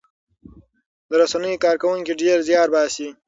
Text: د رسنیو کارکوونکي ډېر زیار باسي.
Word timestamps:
د 1.09 1.11
رسنیو 1.21 1.61
کارکوونکي 1.65 2.13
ډېر 2.21 2.37
زیار 2.47 2.67
باسي. 2.73 3.07